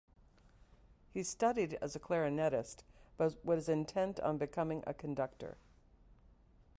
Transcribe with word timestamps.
He 1.11 1.21
studied 1.21 1.75
as 1.75 1.95
a 1.95 1.99
clarinettist, 1.99 2.81
but 3.17 3.35
was 3.45 3.69
intent 3.69 4.19
on 4.21 4.39
becoming 4.39 4.83
a 4.87 4.95
conductor. 4.95 5.57